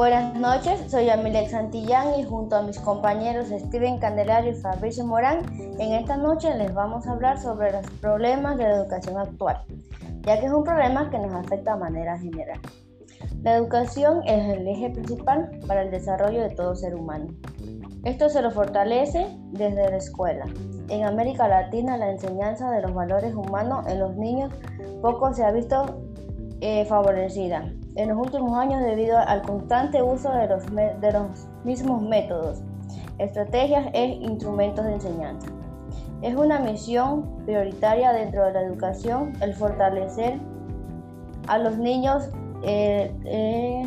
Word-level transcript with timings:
Buenas 0.00 0.34
noches, 0.34 0.90
soy 0.90 1.10
Amilex 1.10 1.50
Santillán 1.50 2.18
y 2.18 2.24
junto 2.24 2.56
a 2.56 2.62
mis 2.62 2.80
compañeros 2.80 3.48
Steven 3.48 3.98
Candelario 3.98 4.52
y 4.52 4.54
Fabricio 4.54 5.04
Morán, 5.04 5.44
en 5.78 5.92
esta 5.92 6.16
noche 6.16 6.56
les 6.56 6.72
vamos 6.72 7.06
a 7.06 7.12
hablar 7.12 7.38
sobre 7.38 7.70
los 7.70 7.86
problemas 8.00 8.56
de 8.56 8.62
la 8.62 8.76
educación 8.76 9.18
actual, 9.18 9.60
ya 10.22 10.40
que 10.40 10.46
es 10.46 10.52
un 10.54 10.64
problema 10.64 11.10
que 11.10 11.18
nos 11.18 11.34
afecta 11.34 11.74
de 11.74 11.80
manera 11.80 12.18
general. 12.18 12.58
La 13.42 13.56
educación 13.56 14.22
es 14.26 14.56
el 14.56 14.66
eje 14.66 14.88
principal 14.88 15.50
para 15.66 15.82
el 15.82 15.90
desarrollo 15.90 16.44
de 16.44 16.54
todo 16.54 16.74
ser 16.74 16.94
humano. 16.94 17.34
Esto 18.04 18.30
se 18.30 18.40
lo 18.40 18.50
fortalece 18.52 19.26
desde 19.52 19.90
la 19.90 19.98
escuela. 19.98 20.46
En 20.88 21.04
América 21.04 21.46
Latina 21.46 21.98
la 21.98 22.10
enseñanza 22.10 22.70
de 22.70 22.80
los 22.80 22.94
valores 22.94 23.34
humanos 23.34 23.86
en 23.86 23.98
los 23.98 24.16
niños 24.16 24.50
poco 25.02 25.34
se 25.34 25.44
ha 25.44 25.52
visto 25.52 26.00
eh, 26.62 26.86
favorecida 26.86 27.70
en 27.96 28.08
los 28.08 28.18
últimos 28.18 28.56
años 28.56 28.80
debido 28.82 29.18
al 29.18 29.42
constante 29.42 30.02
uso 30.02 30.30
de 30.32 30.48
los, 30.48 30.66
de 30.66 31.12
los 31.12 31.48
mismos 31.64 32.02
métodos, 32.02 32.62
estrategias 33.18 33.86
e 33.92 34.06
instrumentos 34.06 34.84
de 34.84 34.94
enseñanza. 34.94 35.48
Es 36.22 36.34
una 36.34 36.58
misión 36.60 37.44
prioritaria 37.44 38.12
dentro 38.12 38.44
de 38.44 38.52
la 38.52 38.62
educación 38.62 39.32
el 39.40 39.54
fortalecer 39.54 40.38
a 41.48 41.58
los 41.58 41.78
niños 41.78 42.28
eh, 42.62 43.14
eh, 43.24 43.82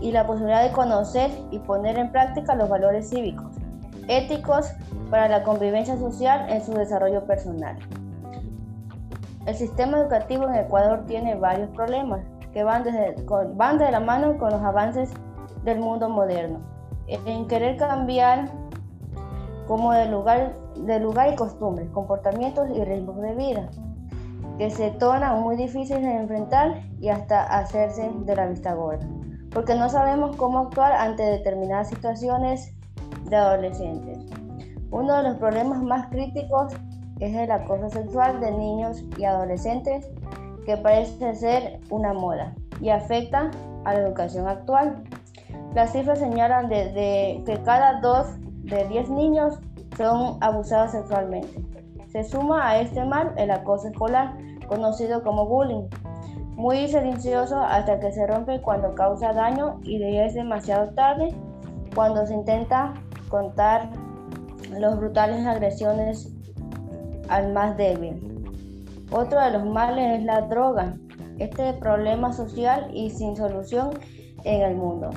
y 0.00 0.12
la 0.12 0.26
posibilidad 0.26 0.62
de 0.62 0.72
conocer 0.72 1.30
y 1.50 1.58
poner 1.58 1.98
en 1.98 2.12
práctica 2.12 2.54
los 2.54 2.68
valores 2.68 3.08
cívicos, 3.08 3.56
éticos 4.06 4.70
para 5.10 5.28
la 5.28 5.42
convivencia 5.42 5.96
social 5.96 6.48
en 6.50 6.62
su 6.62 6.72
desarrollo 6.72 7.24
personal. 7.24 7.76
El 9.46 9.54
sistema 9.54 9.98
educativo 9.98 10.46
en 10.46 10.56
Ecuador 10.56 11.04
tiene 11.06 11.34
varios 11.34 11.70
problemas, 11.70 12.20
que 12.58 12.64
van, 12.64 12.82
desde, 12.82 13.14
van 13.54 13.78
de 13.78 13.88
la 13.88 14.00
mano 14.00 14.36
con 14.36 14.50
los 14.50 14.60
avances 14.60 15.12
del 15.62 15.78
mundo 15.78 16.08
moderno, 16.08 16.58
en 17.06 17.46
querer 17.46 17.76
cambiar 17.76 18.50
como 19.68 19.92
de 19.92 20.06
lugar, 20.06 20.56
de 20.74 20.98
lugar 20.98 21.32
y 21.32 21.36
costumbres, 21.36 21.88
comportamientos 21.90 22.68
y 22.74 22.82
ritmos 22.82 23.20
de 23.20 23.34
vida, 23.36 23.68
que 24.58 24.70
se 24.70 24.90
tornan 24.90 25.40
muy 25.40 25.54
difíciles 25.54 26.02
de 26.02 26.16
enfrentar 26.16 26.82
y 26.98 27.10
hasta 27.10 27.44
hacerse 27.44 28.10
de 28.24 28.34
la 28.34 28.46
vista 28.46 28.74
gorda, 28.74 29.06
porque 29.52 29.76
no 29.76 29.88
sabemos 29.88 30.34
cómo 30.34 30.58
actuar 30.58 30.90
ante 30.94 31.22
determinadas 31.22 31.90
situaciones 31.90 32.74
de 33.30 33.36
adolescentes. 33.36 34.18
Uno 34.90 35.16
de 35.18 35.22
los 35.28 35.36
problemas 35.36 35.80
más 35.80 36.08
críticos 36.08 36.72
es 37.20 37.36
el 37.36 37.52
acoso 37.52 37.88
sexual 37.88 38.40
de 38.40 38.50
niños 38.50 39.04
y 39.16 39.26
adolescentes 39.26 40.10
que 40.68 40.76
parece 40.76 41.34
ser 41.34 41.80
una 41.88 42.12
moda 42.12 42.54
y 42.78 42.90
afecta 42.90 43.50
a 43.86 43.94
la 43.94 44.00
educación 44.00 44.46
actual. 44.46 45.02
Las 45.74 45.92
cifras 45.92 46.18
señalan 46.18 46.68
que 46.68 47.58
cada 47.64 48.02
dos 48.02 48.26
de 48.64 48.86
10 48.86 49.08
niños 49.08 49.54
son 49.96 50.36
abusados 50.42 50.90
sexualmente. 50.90 51.64
Se 52.12 52.22
suma 52.22 52.68
a 52.68 52.80
este 52.80 53.02
mal 53.02 53.32
el 53.38 53.50
acoso 53.50 53.88
escolar, 53.88 54.36
conocido 54.66 55.22
como 55.22 55.46
bullying, 55.46 55.88
muy 56.56 56.86
silencioso 56.86 57.56
hasta 57.56 57.98
que 57.98 58.12
se 58.12 58.26
rompe 58.26 58.60
cuando 58.60 58.94
causa 58.94 59.32
daño 59.32 59.80
y 59.84 60.02
es 60.18 60.34
demasiado 60.34 60.90
tarde 60.90 61.34
cuando 61.94 62.26
se 62.26 62.34
intenta 62.34 62.92
contar 63.30 63.88
los 64.78 64.98
brutales 64.98 65.46
agresiones 65.46 66.30
al 67.30 67.54
más 67.54 67.74
débil. 67.78 68.37
Otro 69.10 69.40
de 69.40 69.52
los 69.52 69.64
males 69.64 70.18
es 70.18 70.24
la 70.24 70.42
droga, 70.42 70.94
este 71.38 71.72
problema 71.74 72.32
social 72.32 72.90
y 72.92 73.08
sin 73.08 73.36
solución 73.36 73.90
en 74.44 74.62
el 74.62 74.76
mundo, 74.76 75.08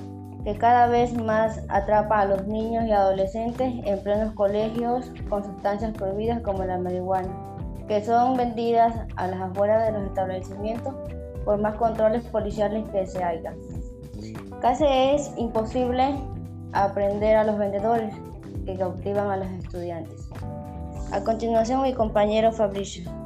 que 0.45 0.57
cada 0.57 0.87
vez 0.87 1.13
más 1.13 1.61
atrapa 1.67 2.21
a 2.21 2.25
los 2.25 2.47
niños 2.47 2.85
y 2.85 2.91
adolescentes 2.91 3.73
en 3.85 4.01
plenos 4.01 4.33
colegios 4.33 5.11
con 5.29 5.43
sustancias 5.43 5.91
prohibidas 5.97 6.41
como 6.41 6.63
la 6.63 6.77
marihuana, 6.77 7.35
que 7.89 8.01
son 8.03 8.37
vendidas 8.37 8.95
a 9.17 9.27
las 9.27 9.41
afueras 9.41 9.85
de 9.87 9.99
los 9.99 10.07
establecimientos 10.07 10.95
por 11.43 11.59
más 11.59 11.75
controles 11.75 12.23
policiales 12.27 12.87
que 12.91 13.05
se 13.05 13.21
hagan. 13.21 13.55
Casi 14.61 14.85
es 14.87 15.33
imposible 15.35 16.15
aprender 16.71 17.35
a 17.35 17.43
los 17.43 17.57
vendedores 17.57 18.15
que 18.65 18.77
cautivan 18.77 19.29
a 19.31 19.37
los 19.37 19.47
estudiantes. 19.47 20.29
A 21.11 21.21
continuación 21.25 21.81
mi 21.81 21.93
compañero 21.93 22.53
Fabricio. 22.53 23.20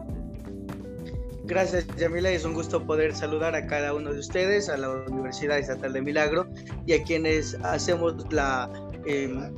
Gracias, 1.48 1.86
Yamila. 1.98 2.32
Es 2.32 2.44
un 2.44 2.56
gusto 2.56 2.84
poder 2.86 3.16
saludar 3.16 3.56
a 3.56 3.68
cada 3.68 3.94
uno 3.94 4.12
de 4.12 4.20
ustedes, 4.20 4.68
a 4.68 4.78
la 4.78 4.90
Universidad 4.90 5.60
Estatal 5.60 5.94
de 5.94 6.02
Milagro 6.02 6.48
y 6.88 6.94
a 6.94 7.04
quienes 7.04 7.56
hacemos 7.64 8.16
la, 8.32 8.68
em, 9.06 9.56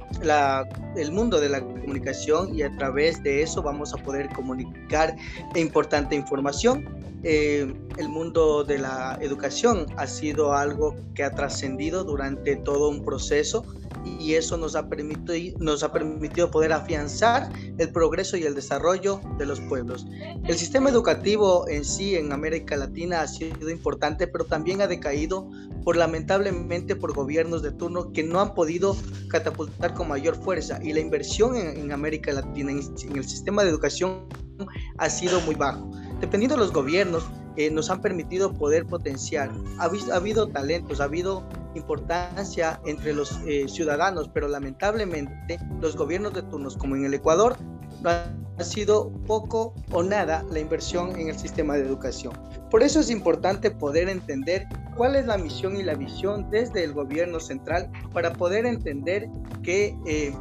el 0.97 1.11
mundo 1.13 1.39
de 1.39 1.47
la 1.47 1.61
comunicación 1.61 2.53
y 2.53 2.63
a 2.63 2.75
través 2.75 3.23
de 3.23 3.41
eso 3.41 3.63
vamos 3.63 3.93
a 3.93 3.97
poder 3.97 4.27
comunicar 4.29 5.15
importante 5.55 6.15
información. 6.15 6.85
Eh, 7.23 7.73
el 7.97 8.09
mundo 8.09 8.63
de 8.63 8.77
la 8.77 9.17
educación 9.21 9.85
ha 9.97 10.07
sido 10.07 10.53
algo 10.53 10.95
que 11.15 11.23
ha 11.23 11.31
trascendido 11.31 12.03
durante 12.03 12.55
todo 12.55 12.89
un 12.89 13.03
proceso 13.03 13.65
y 14.19 14.35
eso 14.35 14.57
nos 14.57 14.75
ha, 14.75 14.87
permitido, 14.87 15.57
nos 15.59 15.83
ha 15.83 15.91
permitido 15.91 16.49
poder 16.49 16.73
afianzar 16.73 17.51
el 17.77 17.91
progreso 17.91 18.37
y 18.37 18.43
el 18.43 18.55
desarrollo 18.55 19.19
de 19.37 19.45
los 19.45 19.59
pueblos. 19.61 20.05
El 20.45 20.57
sistema 20.57 20.89
educativo 20.89 21.67
en 21.67 21.83
sí 21.83 22.15
en 22.15 22.31
América 22.31 22.77
Latina 22.77 23.21
ha 23.21 23.27
sido 23.27 23.69
importante, 23.69 24.27
pero 24.27 24.45
también 24.45 24.81
ha 24.81 24.87
decaído 24.87 25.49
por 25.83 25.97
lamentablemente 25.97 26.95
por 26.95 27.13
gobiernos 27.13 27.61
de 27.61 27.71
turno 27.71 28.11
que 28.11 28.23
no 28.23 28.39
han 28.39 28.53
podido 28.53 28.95
catapultar 29.29 29.93
con 29.93 30.07
mayor 30.07 30.35
fuerza 30.35 30.79
y 30.81 30.93
la 30.93 30.99
inversión 30.99 31.55
en, 31.55 31.91
América 31.91 32.31
Latina 32.31 32.71
en, 32.71 32.79
en 32.79 33.17
el 33.17 33.27
sistema 33.27 33.63
de 33.63 33.69
educación 33.69 34.27
ha 34.97 35.09
sido 35.09 35.39
muy 35.41 35.55
bajo. 35.55 35.89
Dependiendo 36.19 36.55
de 36.55 36.61
los 36.61 36.73
gobiernos, 36.73 37.23
eh, 37.57 37.71
nos 37.71 37.89
han 37.89 38.01
permitido 38.01 38.53
poder 38.53 38.85
potenciar. 38.85 39.51
Ha, 39.79 39.85
ha, 39.85 40.15
habido 40.15 40.47
talentos, 40.47 41.01
ha 41.01 41.05
habido 41.05 41.43
importancia 41.75 42.79
entre 42.85 43.13
los 43.13 43.39
eh, 43.47 43.67
ciudadanos, 43.67 44.29
pero 44.33 44.47
lamentablemente 44.47 45.59
los 45.81 45.95
gobiernos 45.95 46.33
de 46.33 46.43
turnos, 46.43 46.77
como 46.77 46.95
en 46.95 47.05
el 47.05 47.13
Ecuador, 47.13 47.57
no 48.01 48.09
ha 48.09 48.63
sido 48.63 49.11
poco 49.25 49.73
o 49.91 50.03
nada 50.03 50.43
la 50.51 50.59
inversión 50.59 51.17
en 51.19 51.29
el 51.29 51.37
sistema 51.37 51.75
de 51.75 51.81
educación. 51.81 52.33
Por 52.69 52.83
eso 52.83 52.99
es 52.99 53.09
importante 53.09 53.71
poder 53.71 54.09
entender 54.09 54.67
cuál 54.95 55.15
es 55.15 55.25
la 55.25 55.37
misión 55.37 55.77
y 55.77 55.83
la 55.83 55.95
visión 55.95 56.49
desde 56.49 56.83
el 56.83 56.93
gobierno 56.93 57.39
central 57.39 57.89
para 58.13 58.33
poder 58.33 58.65
entender 58.65 59.29
que 59.63 59.95
eh, 60.05 60.33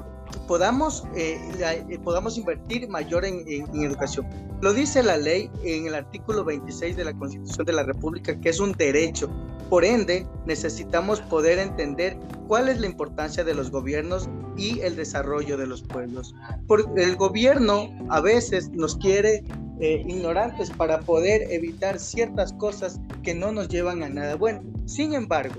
podamos, 0.47 1.05
eh, 1.15 1.39
eh, 1.61 1.99
podamos 2.03 2.39
invertir 2.39 2.89
mayor 2.89 3.25
en, 3.25 3.47
educación. 3.75 4.27
Lo 4.61 4.73
dice 4.73 5.03
la 5.03 5.17
ley 5.17 5.51
en 5.65 5.87
el 5.87 5.95
artículo 5.95 6.45
26 6.45 6.97
de 6.97 7.05
la 7.05 7.13
Constitución 7.13 7.67
de 7.67 7.73
la 7.73 7.83
República, 7.83 8.39
que 8.41 8.49
es 8.49 8.61
un 8.61 8.73
derecho. 8.73 9.31
Por 9.69 9.85
ende, 9.85 10.27
necesitamos 10.47 11.21
poder 11.21 11.59
entender 11.59 12.17
cuál 12.47 12.69
es 12.69 12.81
la 12.81 12.87
importancia 12.87 13.45
de 13.45 13.55
los 13.55 13.71
gobiernos 13.71 14.29
y 14.57 14.81
el 14.81 14.97
desarrollo 14.97 15.57
de 15.57 15.67
los 15.67 15.83
pueblos. 15.83 16.35
Porque 16.67 17.03
el 17.03 17.17
gobierno 17.17 17.89
a 18.09 18.21
veces 18.21 18.71
nos 18.71 18.97
quiere 18.97 19.45
eh, 19.81 20.05
ignorantes 20.07 20.71
para 20.71 21.01
poder 21.01 21.53
evitar 21.53 21.99
ciertas 21.99 22.53
cosas 22.55 22.99
que 23.23 23.35
no 23.35 23.53
nos 23.53 23.69
llevan 23.69 24.03
a 24.03 24.09
nada 24.09 24.37
bueno. 24.37 24.63
Sin 24.87 25.13
embargo, 25.13 25.57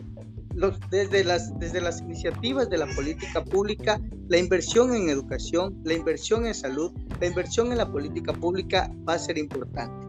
desde, 0.89 1.23
las, 1.23 1.57
desde 1.59 1.81
las 1.81 2.01
iniciativas 2.01 2.69
de 2.69 2.77
la 2.77 2.87
política 2.95 3.43
pública, 3.43 3.99
la 4.27 4.37
inversión 4.37 4.93
en 4.93 5.09
educación, 5.09 5.79
la 5.83 5.93
inversión 5.93 6.45
en 6.45 6.53
salud, 6.53 6.91
la 7.19 7.27
inversión 7.27 7.71
en 7.71 7.77
la 7.77 7.91
política 7.91 8.33
pública 8.33 8.91
va 9.07 9.13
a 9.13 9.19
ser 9.19 9.37
importante. 9.37 10.07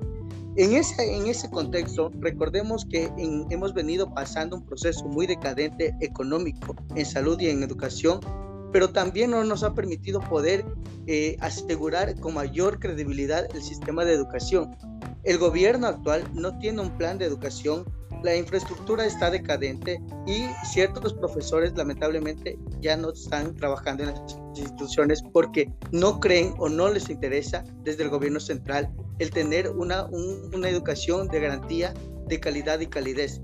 En 0.57 0.75
ese, 0.75 1.17
en 1.17 1.27
ese 1.27 1.49
contexto, 1.51 2.11
recordemos 2.19 2.85
que 2.85 3.09
hemos 3.51 3.75
venido 3.75 4.13
pasando 4.13 4.57
un 4.57 4.67
proceso 4.67 5.05
muy 5.07 5.27
decadente 5.27 5.95
económico 6.01 6.75
en 6.97 7.07
salud 7.07 7.39
y 7.39 7.49
en 7.49 7.63
educación, 7.63 8.19
pero 8.73 8.91
también 8.91 9.31
no 9.31 9.45
nos 9.45 9.63
ha 9.63 9.75
permitido 9.75 10.21
poder 10.21 10.65
eh, 11.07 11.37
asegurar 11.41 12.19
con 12.21 12.35
mayor 12.35 12.79
credibilidad 12.79 13.47
el 13.55 13.63
sistema 13.63 14.05
de 14.05 14.15
educación. 14.15 14.77
El 15.25 15.39
gobierno 15.39 15.87
actual 15.87 16.25
no 16.35 16.59
tiene 16.59 16.81
un 16.81 16.97
plan 16.97 17.19
de 17.19 17.27
educación 17.27 17.85
la 18.23 18.35
infraestructura 18.35 19.07
está 19.07 19.31
decadente 19.31 20.03
y 20.27 20.47
ciertos 20.65 21.15
profesores 21.15 21.73
lamentablemente 21.77 22.59
ya 22.81 22.97
no 22.97 23.13
están 23.13 23.55
trabajando 23.55 24.03
en 24.03 24.11
las 24.11 24.21
instituciones 24.57 25.23
porque 25.33 25.73
no 25.93 26.19
creen 26.19 26.55
o 26.59 26.69
no 26.69 26.89
les 26.89 27.11
interesa 27.11 27.63
desde 27.85 28.03
el 28.03 28.09
gobierno 28.09 28.41
central 28.41 28.93
el 29.21 29.31
tener 29.31 29.71
una, 29.71 30.07
una 30.07 30.69
educación 30.69 31.29
de 31.29 31.41
garantía 31.41 31.95
de 32.27 32.41
calidad 32.41 32.81
y 32.81 32.87
calidez. 32.89 33.41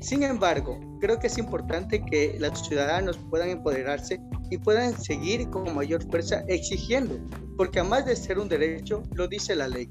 Sin 0.00 0.22
embargo, 0.22 0.78
creo 1.00 1.18
que 1.18 1.26
es 1.26 1.38
importante 1.38 2.04
que 2.04 2.36
los 2.38 2.66
ciudadanos 2.66 3.18
puedan 3.30 3.50
empoderarse 3.50 4.20
y 4.50 4.58
puedan 4.58 4.98
seguir 4.98 5.48
con 5.50 5.74
mayor 5.74 6.02
fuerza 6.08 6.44
exigiendo, 6.48 7.18
porque 7.56 7.80
además 7.80 8.06
de 8.06 8.16
ser 8.16 8.38
un 8.38 8.48
derecho, 8.48 9.02
lo 9.14 9.28
dice 9.28 9.56
la 9.56 9.68
ley. 9.68 9.88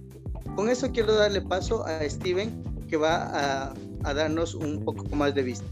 Con 0.55 0.69
eso 0.69 0.91
quiero 0.91 1.13
darle 1.15 1.41
paso 1.41 1.85
a 1.85 2.07
Steven, 2.07 2.63
que 2.87 2.97
va 2.97 3.29
a 3.33 3.73
a 4.03 4.13
darnos 4.13 4.55
un 4.55 4.83
poco 4.83 5.03
más 5.15 5.35
de 5.35 5.43
vista. 5.43 5.65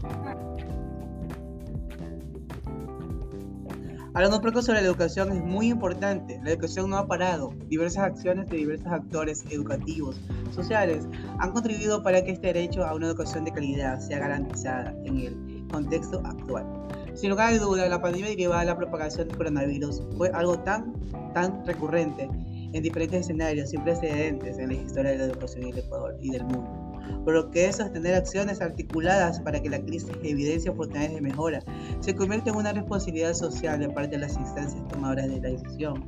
Hablando 4.16 4.38
un 4.38 4.42
poco 4.44 4.62
sobre 4.62 4.80
la 4.80 4.86
educación 4.86 5.30
es 5.30 5.44
muy 5.44 5.68
importante. 5.68 6.40
La 6.42 6.52
educación 6.52 6.88
no 6.88 6.96
ha 6.96 7.06
parado. 7.06 7.52
Diversas 7.68 8.04
acciones 8.04 8.48
de 8.48 8.56
diversos 8.56 8.86
actores 8.86 9.44
educativos, 9.50 10.18
sociales, 10.54 11.06
han 11.38 11.52
contribuido 11.52 12.02
para 12.02 12.24
que 12.24 12.30
este 12.30 12.46
derecho 12.46 12.86
a 12.86 12.94
una 12.94 13.08
educación 13.08 13.44
de 13.44 13.52
calidad 13.52 14.00
sea 14.00 14.20
garantizada 14.20 14.94
en 15.04 15.18
el 15.18 15.66
contexto 15.70 16.22
actual. 16.24 16.64
Sin 17.12 17.28
lugar 17.28 17.52
a 17.52 17.58
duda, 17.58 17.86
la 17.90 18.00
pandemia 18.00 18.30
derivada 18.30 18.60
de 18.60 18.66
la 18.68 18.78
propagación 18.78 19.28
del 19.28 19.36
coronavirus 19.36 20.02
fue 20.16 20.30
algo 20.30 20.60
tan, 20.60 20.94
tan 21.34 21.66
recurrente 21.66 22.30
en 22.72 22.82
diferentes 22.82 23.20
escenarios 23.20 23.68
sin 23.68 23.84
precedentes 23.84 24.58
en 24.58 24.68
la 24.68 24.74
historia 24.76 25.10
de 25.10 25.18
la 25.18 25.24
educación 25.24 25.64
en 25.64 25.74
el 25.74 25.78
Ecuador 25.80 26.16
y 26.22 26.30
del 26.30 26.44
mundo 26.44 26.85
por 27.24 27.34
lo 27.34 27.50
que 27.50 27.66
es 27.66 27.76
sostener 27.76 28.14
acciones 28.14 28.60
articuladas 28.60 29.40
para 29.40 29.60
que 29.60 29.70
la 29.70 29.80
crisis 29.80 30.10
evidencie 30.22 30.70
oportunidades 30.70 31.14
de 31.14 31.20
mejora, 31.20 31.60
se 32.00 32.14
convierte 32.14 32.50
en 32.50 32.56
una 32.56 32.72
responsabilidad 32.72 33.34
social 33.34 33.80
de 33.80 33.88
parte 33.88 34.10
de 34.10 34.18
las 34.18 34.36
instancias 34.36 34.86
tomadoras 34.88 35.28
de 35.28 35.40
la 35.40 35.48
decisión. 35.48 36.04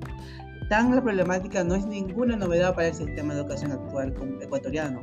Tan 0.69 0.95
la 0.95 1.03
problemática 1.03 1.65
no 1.65 1.75
es 1.75 1.87
ninguna 1.87 2.37
novedad 2.37 2.75
para 2.75 2.89
el 2.89 2.95
sistema 2.95 3.33
de 3.33 3.41
educación 3.41 3.73
actual 3.73 4.15
ecuatoriano, 4.43 5.01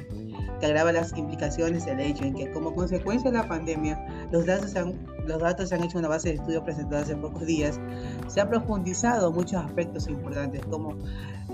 que 0.60 0.66
agrava 0.68 0.92
las 0.92 1.18
implicaciones 1.18 1.86
del 1.86 2.02
hecho 2.02 2.24
en 2.24 2.36
que 2.36 2.52
como 2.52 2.76
consecuencia 2.76 3.32
de 3.32 3.38
la 3.40 3.48
pandemia, 3.48 4.00
los 4.32 4.46
datos, 4.46 4.76
han, 4.76 4.94
los 5.26 5.42
datos 5.42 5.70
se 5.70 5.76
han 5.76 5.84
hecho 5.84 5.98
una 5.98 6.08
base 6.08 6.30
de 6.30 6.36
estudio 6.36 6.64
presentada 6.64 7.02
hace 7.02 7.16
pocos 7.16 7.48
días, 7.48 7.80
se 8.28 8.42
ha 8.42 8.48
profundizado 8.48 9.32
muchos 9.32 9.66
aspectos 9.66 10.08
importantes, 10.08 10.62
como 10.68 10.96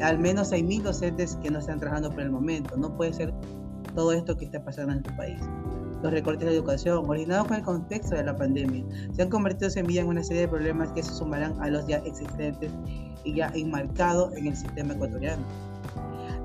al 0.02 0.20
menos 0.20 0.52
6.000 0.52 0.82
docentes 0.82 1.38
que 1.42 1.50
no 1.50 1.60
están 1.60 1.80
trabajando 1.80 2.12
por 2.12 2.22
el 2.22 2.32
momento. 2.32 2.76
No 2.76 2.94
puede 2.98 3.14
ser 3.14 3.34
todo 3.96 4.12
esto 4.14 4.38
que 4.38 4.46
está 4.46 4.64
pasando 4.64 4.94
en 4.94 5.00
nuestro 5.00 5.16
país. 5.18 5.40
Los 6.02 6.12
recortes 6.12 6.48
de 6.48 6.56
educación, 6.56 7.08
originados 7.08 7.48
con 7.48 7.58
el 7.58 7.64
contexto 7.64 8.16
de 8.16 8.24
la 8.24 8.36
pandemia, 8.36 8.84
se 9.14 9.22
han 9.22 9.30
convertido 9.30 9.70
semilla 9.70 10.02
en 10.02 10.08
una 10.08 10.24
serie 10.24 10.44
de 10.44 10.48
problemas 10.48 10.92
que 10.94 11.04
se 11.04 11.14
sumarán 11.14 11.62
a 11.62 11.70
los 11.70 11.86
ya 11.88 11.98
existentes 11.98 12.72
y 13.24 13.36
ya 13.36 13.52
enmarcados 13.54 14.36
en 14.36 14.48
el 14.48 14.56
sistema 14.56 14.94
ecuatoriano. 14.94 15.44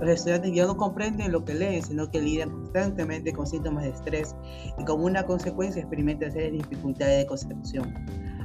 Los 0.00 0.10
estudiantes 0.10 0.52
ya 0.52 0.66
no 0.66 0.76
comprenden 0.76 1.32
lo 1.32 1.42
que 1.44 1.54
leen, 1.54 1.82
sino 1.82 2.10
que 2.10 2.20
lidian 2.20 2.50
constantemente 2.50 3.32
con 3.32 3.46
síntomas 3.46 3.84
de 3.84 3.90
estrés 3.90 4.36
y 4.78 4.84
como 4.84 5.06
una 5.06 5.24
consecuencia 5.24 5.80
experimentan 5.80 6.32
serias 6.32 6.52
dificultades 6.52 7.18
de 7.18 7.26
concentración. 7.26 7.94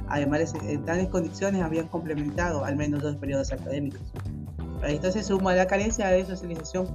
Además, 0.08 0.54
en 0.66 0.84
tales 0.84 1.08
condiciones 1.08 1.60
habían 1.60 1.88
complementado 1.88 2.64
al 2.64 2.76
menos 2.76 3.02
dos 3.02 3.16
periodos 3.16 3.52
académicos. 3.52 4.00
A 4.82 4.88
esto 4.88 5.12
se 5.12 5.22
suma 5.22 5.54
la 5.54 5.66
carencia 5.66 6.08
de 6.08 6.24
socialización 6.24 6.86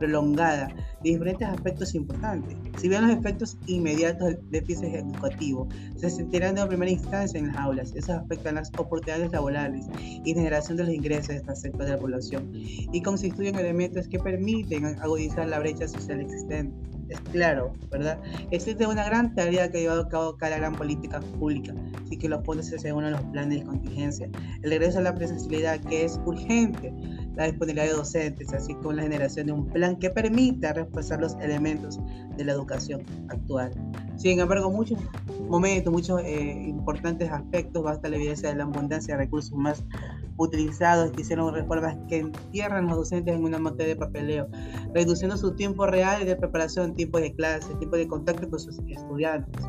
prolongada 0.00 0.68
de 1.04 1.10
diferentes 1.10 1.46
aspectos 1.46 1.94
importantes. 1.94 2.56
Si 2.80 2.88
bien 2.88 3.06
los 3.06 3.16
efectos 3.16 3.56
inmediatos 3.66 4.28
del 4.28 4.50
déficit 4.50 4.94
educativo 4.94 5.68
se 5.96 6.10
sentirán 6.10 6.56
de 6.56 6.66
primera 6.66 6.90
instancia 6.90 7.38
en 7.38 7.48
las 7.48 7.56
aulas, 7.58 7.94
esos 7.94 8.16
afectan 8.16 8.56
las 8.56 8.72
oportunidades 8.78 9.30
laborales 9.30 9.86
y 10.24 10.34
generación 10.34 10.78
de 10.78 10.84
los 10.84 10.94
ingresos 10.94 11.28
de 11.28 11.36
esta 11.36 11.54
sector 11.54 11.84
de 11.84 11.92
la 11.92 11.98
población 11.98 12.50
y 12.52 13.02
constituyen 13.02 13.56
elementos 13.56 14.08
que 14.08 14.18
permiten 14.18 14.84
agudizar 14.86 15.46
la 15.46 15.58
brecha 15.60 15.86
social 15.86 16.20
existente 16.20 16.99
es 17.10 17.20
claro, 17.32 17.72
¿verdad? 17.90 18.18
Existe 18.50 18.86
una 18.86 19.04
gran 19.04 19.34
tarea 19.34 19.70
que 19.70 19.78
ha 19.78 19.80
llevado 19.80 20.02
a 20.02 20.08
cabo 20.08 20.36
cada 20.36 20.56
gran 20.58 20.74
política 20.74 21.20
pública, 21.38 21.74
así 22.04 22.16
que 22.16 22.28
los 22.28 22.42
pone 22.42 22.62
según 22.62 23.10
los 23.10 23.22
planes 23.24 23.60
de 23.60 23.66
contingencia. 23.66 24.30
El 24.62 24.70
regreso 24.70 24.98
a 24.98 25.02
la 25.02 25.14
presencialidad, 25.14 25.80
que 25.80 26.04
es 26.04 26.20
urgente, 26.24 26.92
la 27.34 27.46
disponibilidad 27.46 27.86
de 27.86 27.92
docentes, 27.92 28.52
así 28.52 28.74
como 28.74 28.92
la 28.92 29.02
generación 29.02 29.46
de 29.46 29.52
un 29.52 29.66
plan 29.66 29.96
que 29.96 30.10
permita 30.10 30.72
reforzar 30.72 31.20
los 31.20 31.34
elementos 31.36 31.98
de 32.36 32.44
la 32.44 32.52
educación 32.52 33.02
actual. 33.28 33.72
Sin 34.16 34.38
embargo, 34.38 34.70
muchos 34.70 34.98
momentos, 35.48 35.92
muchos 35.92 36.20
eh, 36.22 36.64
importantes 36.66 37.30
aspectos, 37.30 37.82
basta 37.82 38.08
la 38.08 38.16
evidencia 38.16 38.50
de 38.50 38.56
la 38.56 38.64
abundancia 38.64 39.14
de 39.16 39.24
recursos 39.24 39.52
más 39.52 39.84
utilizados 40.40 41.12
que 41.12 41.20
hicieron 41.20 41.54
reformas 41.54 41.98
que 42.08 42.18
entierran 42.18 42.86
a 42.86 42.88
los 42.88 42.98
docentes 42.98 43.34
en 43.34 43.44
una 43.44 43.58
materia 43.58 43.94
de 43.94 44.00
papeleo, 44.00 44.48
reduciendo 44.94 45.36
su 45.36 45.54
tiempo 45.54 45.86
real 45.86 46.24
de 46.24 46.34
preparación, 46.34 46.94
tiempo 46.94 47.20
de 47.20 47.34
clase, 47.34 47.74
tiempo 47.74 47.96
de 47.96 48.08
contacto 48.08 48.48
con 48.48 48.58
sus 48.58 48.78
estudiantes. 48.88 49.64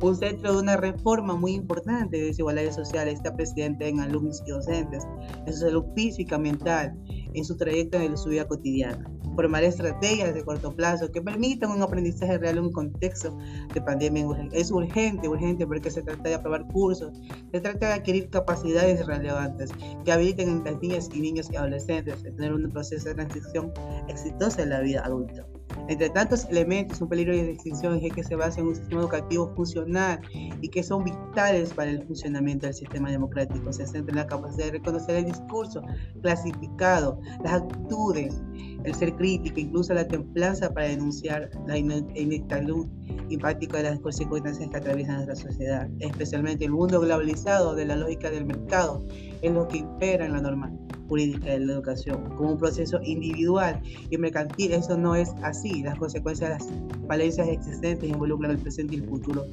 Un 0.00 0.16
centro 0.16 0.54
de 0.54 0.62
una 0.62 0.76
reforma 0.78 1.36
muy 1.36 1.52
importante 1.52 2.16
de 2.16 2.24
desigualdades 2.26 2.74
sociales 2.74 3.14
está 3.14 3.36
presente 3.36 3.88
en 3.88 4.00
alumnos 4.00 4.42
y 4.46 4.50
docentes, 4.50 5.06
en 5.46 5.52
su 5.52 5.60
salud 5.60 5.84
física, 5.94 6.38
mental, 6.38 6.94
en 7.34 7.44
su 7.44 7.56
trayecto 7.56 7.98
en 7.98 8.16
su 8.16 8.30
vida 8.30 8.48
cotidiana. 8.48 9.10
Formar 9.36 9.64
estrategias 9.64 10.34
de 10.34 10.42
corto 10.44 10.74
plazo 10.74 11.12
que 11.12 11.20
permitan 11.20 11.70
un 11.70 11.82
aprendizaje 11.82 12.38
real 12.38 12.56
en 12.56 12.64
un 12.64 12.72
contexto 12.72 13.36
de 13.74 13.82
pandemia 13.82 14.26
es 14.52 14.70
urgente, 14.70 15.28
urgente 15.28 15.66
porque 15.66 15.90
se 15.90 16.02
trata 16.02 16.30
de 16.30 16.34
aprobar 16.36 16.66
cursos, 16.68 17.20
se 17.52 17.60
trata 17.60 17.88
de 17.88 17.92
adquirir 17.92 18.30
capacidades 18.30 19.06
relevantes 19.06 19.70
que 20.04 20.12
habiliten 20.12 20.66
a 20.66 20.70
niñas 20.70 21.10
y 21.12 21.20
niños 21.20 21.50
y 21.52 21.56
adolescentes 21.56 22.14
a 22.14 22.22
tener 22.22 22.54
un 22.54 22.70
proceso 22.70 23.10
de 23.10 23.14
transición 23.14 23.72
exitosa 24.08 24.62
en 24.62 24.70
la 24.70 24.80
vida 24.80 25.02
adulta. 25.04 25.46
Entre 25.88 26.10
tantos 26.10 26.46
elementos, 26.46 27.00
un 27.00 27.08
peligro 27.08 27.32
de 27.32 27.52
extinción 27.52 28.00
es 28.02 28.12
que 28.12 28.24
se 28.24 28.34
basa 28.34 28.60
en 28.60 28.68
un 28.68 28.74
sistema 28.74 29.02
educativo 29.02 29.52
funcional 29.54 30.20
y 30.60 30.68
que 30.68 30.82
son 30.82 31.04
vitales 31.04 31.72
para 31.72 31.90
el 31.90 32.02
funcionamiento 32.04 32.66
del 32.66 32.74
sistema 32.74 33.10
democrático. 33.10 33.72
Se 33.72 33.86
centra 33.86 34.12
en 34.12 34.16
la 34.16 34.26
capacidad 34.26 34.66
de 34.66 34.72
reconocer 34.72 35.16
el 35.16 35.26
discurso 35.26 35.82
clasificado, 36.22 37.20
las 37.44 37.62
actitudes, 37.62 38.42
el 38.84 38.94
ser 38.94 39.14
crítico, 39.14 39.60
incluso 39.60 39.94
la 39.94 40.06
templanza 40.06 40.72
para 40.72 40.88
denunciar 40.88 41.50
la 41.66 41.78
inestabilidad 41.78 42.86
empática 43.30 43.78
de 43.78 43.82
las 43.84 44.00
consecuencias 44.00 44.58
que 44.58 44.76
atraviesan 44.76 45.24
nuestra 45.24 45.50
sociedad, 45.50 45.88
especialmente 46.00 46.64
el 46.64 46.72
mundo 46.72 47.00
globalizado 47.00 47.74
de 47.74 47.86
la 47.86 47.96
lógica 47.96 48.30
del 48.30 48.46
mercado, 48.46 49.04
es 49.42 49.52
lo 49.52 49.66
que 49.68 49.78
impera 49.78 50.26
en 50.26 50.32
la 50.32 50.40
norma 50.40 50.72
jurídica 51.08 51.50
de 51.50 51.60
la 51.60 51.72
educación, 51.74 52.22
como 52.36 52.52
un 52.52 52.58
proceso 52.58 53.00
individual 53.02 53.80
y 54.10 54.18
mercantil. 54.18 54.72
Eso 54.72 54.96
no 54.96 55.14
es 55.14 55.30
así. 55.42 55.82
Las 55.82 55.98
consecuencias 55.98 56.50
de 56.50 56.56
las 56.56 57.06
falencias 57.06 57.48
existentes 57.48 58.08
involucran 58.08 58.52
el 58.52 58.58
presente 58.58 58.96
y 58.96 58.98
el 58.98 59.08
futuro 59.08 59.46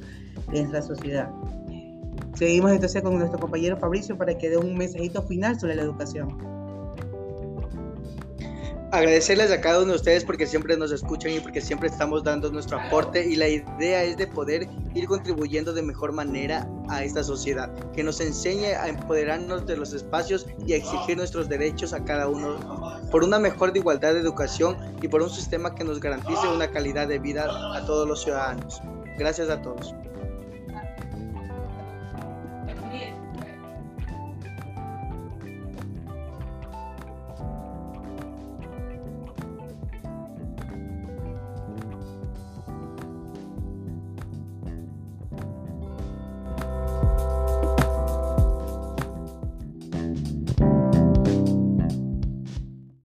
de 0.52 0.60
nuestra 0.60 0.82
sociedad. 0.82 1.30
Seguimos 2.34 2.72
entonces 2.72 3.02
con 3.02 3.18
nuestro 3.18 3.38
compañero 3.38 3.76
Fabricio 3.76 4.18
para 4.18 4.36
que 4.36 4.50
dé 4.50 4.56
un 4.56 4.76
mensajito 4.76 5.22
final 5.22 5.58
sobre 5.58 5.76
la 5.76 5.82
educación 5.82 6.53
agradecerles 8.94 9.50
a 9.50 9.60
cada 9.60 9.78
uno 9.78 9.90
de 9.90 9.96
ustedes 9.96 10.24
porque 10.24 10.46
siempre 10.46 10.76
nos 10.76 10.92
escuchan 10.92 11.32
y 11.32 11.40
porque 11.40 11.60
siempre 11.60 11.88
estamos 11.88 12.22
dando 12.22 12.50
nuestro 12.50 12.78
aporte 12.78 13.26
y 13.26 13.34
la 13.34 13.48
idea 13.48 14.04
es 14.04 14.16
de 14.16 14.26
poder 14.26 14.68
ir 14.94 15.06
contribuyendo 15.06 15.72
de 15.72 15.82
mejor 15.82 16.12
manera 16.12 16.68
a 16.88 17.02
esta 17.02 17.24
sociedad, 17.24 17.72
que 17.92 18.04
nos 18.04 18.20
enseñe 18.20 18.74
a 18.74 18.88
empoderarnos 18.88 19.66
de 19.66 19.76
los 19.76 19.92
espacios 19.92 20.46
y 20.64 20.74
a 20.74 20.76
exigir 20.76 21.16
nuestros 21.16 21.48
derechos 21.48 21.92
a 21.92 22.04
cada 22.04 22.28
uno 22.28 22.56
por 23.10 23.24
una 23.24 23.38
mejor 23.38 23.76
igualdad 23.76 24.14
de 24.14 24.20
educación 24.20 24.76
y 25.02 25.08
por 25.08 25.22
un 25.22 25.30
sistema 25.30 25.74
que 25.74 25.82
nos 25.82 25.98
garantice 25.98 26.46
una 26.46 26.70
calidad 26.70 27.08
de 27.08 27.18
vida 27.18 27.46
a 27.76 27.84
todos 27.86 28.06
los 28.06 28.22
ciudadanos. 28.22 28.80
Gracias 29.18 29.50
a 29.50 29.60
todos. 29.60 29.94